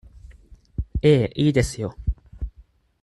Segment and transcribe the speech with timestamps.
[1.03, 1.95] ええ、いいですよ。